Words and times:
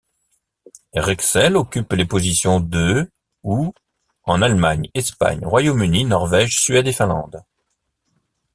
Rexel 0.95 1.55
occupe 1.55 1.93
les 1.93 2.07
positions 2.07 2.59
de 2.59 3.11
ou 3.43 3.71
en 4.23 4.41
Allemagne, 4.41 4.89
Espagne, 4.95 5.45
Royaume-Uni, 5.45 6.05
Norvège, 6.05 6.55
Suède 6.59 6.87
et 6.87 6.91
Finlande. 6.91 7.43